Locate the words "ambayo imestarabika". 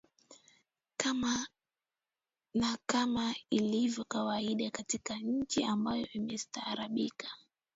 5.63-7.27